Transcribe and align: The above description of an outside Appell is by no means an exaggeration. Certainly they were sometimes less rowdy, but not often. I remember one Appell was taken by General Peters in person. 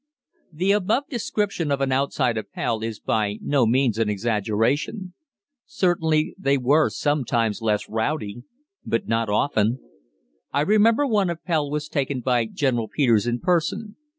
The 0.51 0.71
above 0.71 1.09
description 1.11 1.71
of 1.71 1.79
an 1.79 1.91
outside 1.91 2.35
Appell 2.35 2.81
is 2.81 2.99
by 2.99 3.37
no 3.39 3.67
means 3.67 3.99
an 3.99 4.09
exaggeration. 4.09 5.13
Certainly 5.67 6.33
they 6.39 6.57
were 6.57 6.89
sometimes 6.89 7.61
less 7.61 7.87
rowdy, 7.87 8.41
but 8.83 9.07
not 9.07 9.29
often. 9.29 9.77
I 10.51 10.61
remember 10.61 11.05
one 11.05 11.29
Appell 11.29 11.69
was 11.69 11.87
taken 11.87 12.21
by 12.21 12.45
General 12.47 12.87
Peters 12.87 13.27
in 13.27 13.41
person. 13.41 13.95